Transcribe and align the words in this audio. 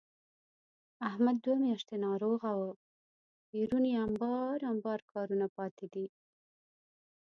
احمد 1.09 1.37
دوه 1.43 1.57
میاشتې 1.63 1.95
ناروغه 2.05 2.51
و، 2.59 2.61
بېرون 3.51 3.83
یې 3.87 3.95
په 3.97 4.01
امبار 4.05 4.57
امبار 4.71 4.99
کارونه 5.11 5.45
پاتې 5.57 5.85
دي. 5.93 6.05